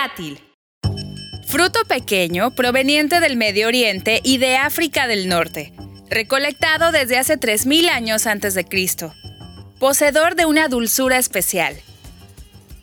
[0.00, 0.38] Dátil.
[1.48, 5.72] Fruto pequeño proveniente del Medio Oriente y de África del Norte,
[6.08, 9.12] recolectado desde hace 3.000 años antes de Cristo.
[9.80, 11.74] Poseedor de una dulzura especial.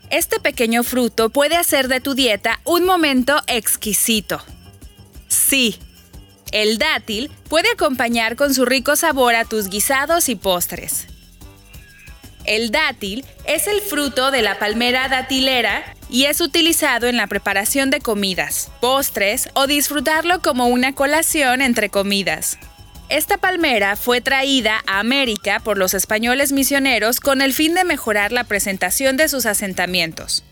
[0.10, 4.44] Este pequeño fruto puede hacer de tu dieta un momento exquisito.
[5.30, 5.80] Sí,
[6.52, 11.08] el dátil puede acompañar con su rico sabor a tus guisados y postres.
[12.44, 17.90] El dátil es el fruto de la palmera datilera y es utilizado en la preparación
[17.90, 22.58] de comidas, postres o disfrutarlo como una colación entre comidas.
[23.10, 28.32] Esta palmera fue traída a América por los españoles misioneros con el fin de mejorar
[28.32, 30.44] la presentación de sus asentamientos.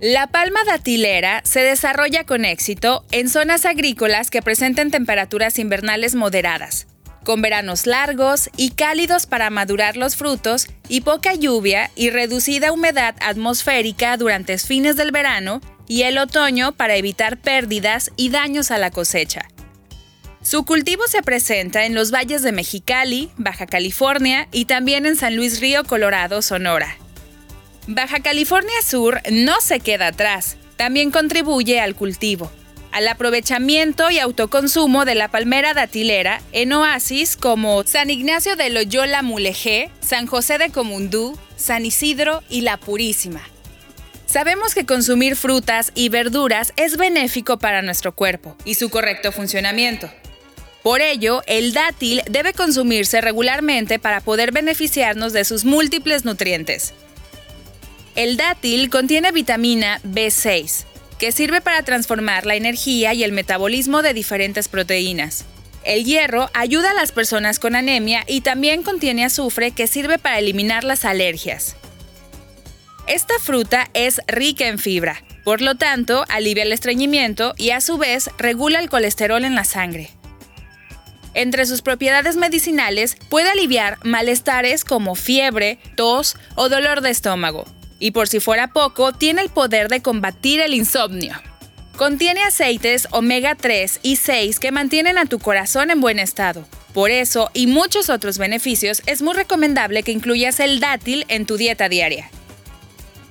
[0.00, 6.86] La palma datilera se desarrolla con éxito en zonas agrícolas que presenten temperaturas invernales moderadas,
[7.26, 13.16] con veranos largos y cálidos para madurar los frutos y poca lluvia y reducida humedad
[13.20, 18.92] atmosférica durante fines del verano y el otoño para evitar pérdidas y daños a la
[18.92, 19.48] cosecha.
[20.40, 25.34] Su cultivo se presenta en los valles de Mexicali, Baja California y también en San
[25.34, 26.96] Luis Río Colorado, Sonora.
[27.88, 32.52] Baja California Sur no se queda atrás, también contribuye al cultivo
[32.96, 39.20] al aprovechamiento y autoconsumo de la palmera datilera en oasis como San Ignacio de Loyola
[39.20, 43.42] Mulegé, San José de Comundú, San Isidro y La Purísima.
[44.24, 50.10] Sabemos que consumir frutas y verduras es benéfico para nuestro cuerpo y su correcto funcionamiento.
[50.82, 56.94] Por ello, el dátil debe consumirse regularmente para poder beneficiarnos de sus múltiples nutrientes.
[58.14, 60.86] El dátil contiene vitamina B6,
[61.18, 65.44] que sirve para transformar la energía y el metabolismo de diferentes proteínas.
[65.84, 70.38] El hierro ayuda a las personas con anemia y también contiene azufre que sirve para
[70.38, 71.76] eliminar las alergias.
[73.06, 77.98] Esta fruta es rica en fibra, por lo tanto alivia el estreñimiento y a su
[77.98, 80.10] vez regula el colesterol en la sangre.
[81.32, 87.64] Entre sus propiedades medicinales puede aliviar malestares como fiebre, tos o dolor de estómago,
[87.98, 91.34] y por si fuera poco, tiene el poder de combatir el insomnio.
[91.96, 96.66] Contiene aceites omega 3 y 6 que mantienen a tu corazón en buen estado.
[96.92, 101.56] Por eso y muchos otros beneficios es muy recomendable que incluyas el dátil en tu
[101.56, 102.30] dieta diaria.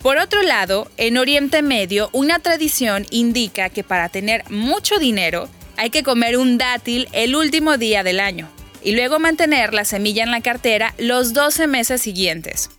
[0.01, 5.89] Por otro lado, en Oriente Medio, una tradición indica que para tener mucho dinero hay
[5.89, 8.47] que comer un dátil el último día del año
[8.83, 12.69] y luego mantener la semilla en la cartera los 12 meses siguientes.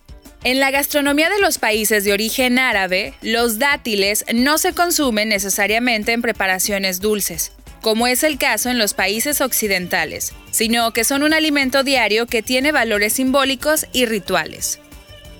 [0.43, 6.13] En la gastronomía de los países de origen árabe, los dátiles no se consumen necesariamente
[6.13, 11.33] en preparaciones dulces, como es el caso en los países occidentales, sino que son un
[11.33, 14.79] alimento diario que tiene valores simbólicos y rituales.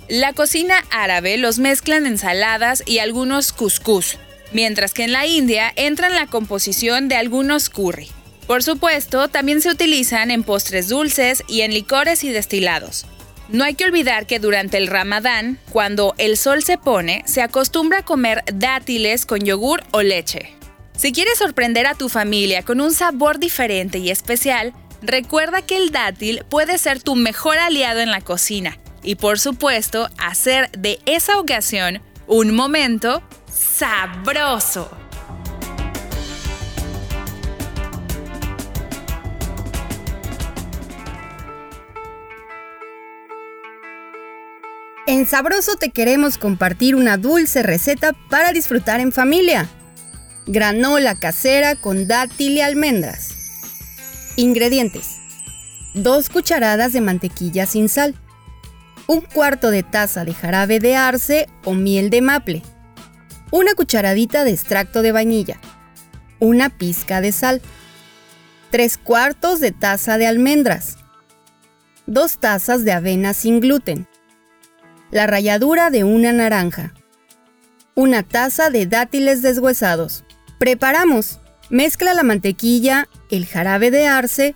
[0.10, 4.18] La cocina árabe los mezcla en ensaladas y algunos couscous,
[4.52, 8.10] mientras que en la India entra en la composición de algunos curry.
[8.48, 13.06] Por supuesto, también se utilizan en postres dulces y en licores y destilados.
[13.50, 18.00] No hay que olvidar que durante el ramadán, cuando el sol se pone, se acostumbra
[18.00, 20.54] a comer dátiles con yogur o leche.
[20.98, 25.92] Si quieres sorprender a tu familia con un sabor diferente y especial, recuerda que el
[25.92, 31.40] dátil puede ser tu mejor aliado en la cocina y por supuesto hacer de esa
[31.40, 35.07] ocasión un momento sabroso.
[45.08, 49.70] En Sabroso te queremos compartir una dulce receta para disfrutar en familia.
[50.48, 53.30] Granola casera con dátil y almendras.
[54.36, 55.20] Ingredientes.
[55.94, 58.16] 2 cucharadas de mantequilla sin sal.
[59.08, 62.62] Un cuarto de taza de jarabe de arce o miel de maple.
[63.50, 65.58] Una cucharadita de extracto de vainilla.
[66.42, 67.62] Una pizca de sal.
[68.72, 70.98] 3 cuartos de taza de almendras.
[72.08, 74.06] 2 tazas de avena sin gluten
[75.12, 76.94] la ralladura de una naranja,
[77.96, 80.24] una taza de dátiles deshuesados.
[80.60, 81.40] Preparamos.
[81.70, 84.56] Mezcla la mantequilla, el jarabe de arce,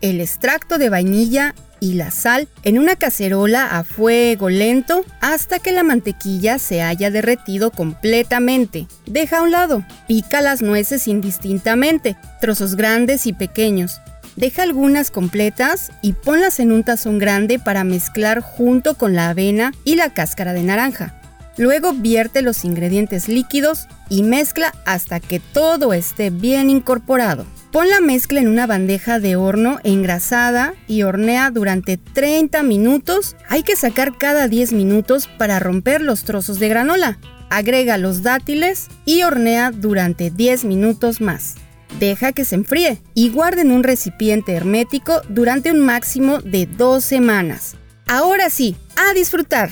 [0.00, 5.72] el extracto de vainilla y la sal en una cacerola a fuego lento hasta que
[5.72, 8.86] la mantequilla se haya derretido completamente.
[9.06, 9.84] Deja a un lado.
[10.06, 14.00] Pica las nueces indistintamente, trozos grandes y pequeños.
[14.36, 19.72] Deja algunas completas y ponlas en un tazón grande para mezclar junto con la avena
[19.84, 21.20] y la cáscara de naranja.
[21.56, 27.44] Luego vierte los ingredientes líquidos y mezcla hasta que todo esté bien incorporado.
[27.72, 33.36] Pon la mezcla en una bandeja de horno engrasada y hornea durante 30 minutos.
[33.48, 37.18] Hay que sacar cada 10 minutos para romper los trozos de granola.
[37.48, 41.56] Agrega los dátiles y hornea durante 10 minutos más.
[41.98, 47.04] Deja que se enfríe y guarde en un recipiente hermético durante un máximo de dos
[47.04, 47.76] semanas.
[48.06, 49.70] Ahora sí, a disfrutar.